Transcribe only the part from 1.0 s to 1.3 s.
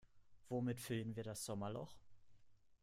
wir